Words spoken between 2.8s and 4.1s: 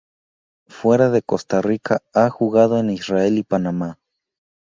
Israel y Panamá.